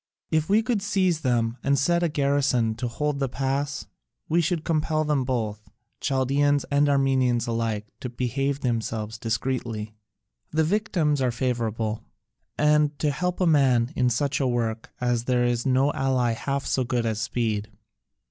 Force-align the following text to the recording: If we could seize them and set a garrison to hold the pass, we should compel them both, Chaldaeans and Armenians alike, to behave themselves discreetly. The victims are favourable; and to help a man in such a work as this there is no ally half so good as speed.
If 0.31 0.49
we 0.49 0.63
could 0.63 0.81
seize 0.81 1.21
them 1.21 1.57
and 1.63 1.77
set 1.77 2.01
a 2.01 2.09
garrison 2.09 2.73
to 2.77 2.87
hold 2.87 3.19
the 3.19 3.29
pass, 3.29 3.85
we 4.27 4.41
should 4.41 4.63
compel 4.63 5.03
them 5.03 5.23
both, 5.25 5.69
Chaldaeans 5.99 6.65
and 6.71 6.89
Armenians 6.89 7.45
alike, 7.45 7.85
to 7.99 8.09
behave 8.09 8.61
themselves 8.61 9.19
discreetly. 9.19 9.93
The 10.49 10.63
victims 10.63 11.21
are 11.21 11.29
favourable; 11.29 12.01
and 12.57 12.97
to 12.97 13.11
help 13.11 13.39
a 13.39 13.45
man 13.45 13.93
in 13.95 14.09
such 14.09 14.39
a 14.39 14.47
work 14.47 14.91
as 14.99 15.25
this 15.25 15.27
there 15.27 15.43
is 15.45 15.67
no 15.67 15.93
ally 15.93 16.31
half 16.31 16.65
so 16.65 16.83
good 16.83 17.05
as 17.05 17.21
speed. 17.21 17.69